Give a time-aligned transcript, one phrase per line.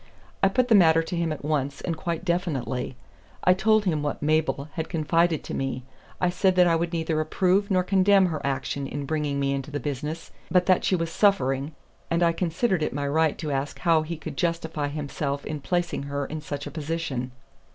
[0.41, 2.95] I put the matter to him at once and quite definitely.
[3.43, 5.83] I told him what Mabel had confided to me.
[6.19, 9.69] I said that I would neither approve nor condemn her action in bringing me into
[9.69, 11.73] the business, but that she was suffering,
[12.09, 16.01] and I considered it my right to ask how he could justify himself in placing
[16.09, 17.29] her in such a position."